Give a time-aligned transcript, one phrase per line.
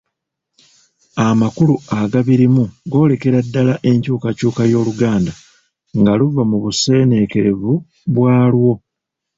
[1.27, 5.31] Amakulu agabirimu goolekera ddala enkyukakyuka y’Oluganda
[5.99, 7.71] nga luva mu buseneekerevu
[8.15, 8.73] bwalwo